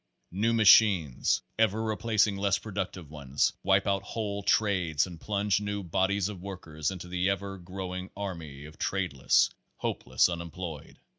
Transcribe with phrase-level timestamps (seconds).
[0.31, 5.83] New machines, ever replac ing less productive ones, wipe put whole trades and plunge new
[5.83, 10.97] bodies of workers into the ever growing army of tradeless, hopeless unemployed.